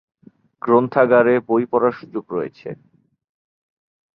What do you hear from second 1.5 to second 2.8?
পড়ার সুবিধা রয়েছে।